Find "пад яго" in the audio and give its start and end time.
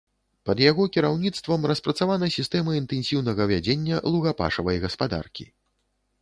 0.49-0.85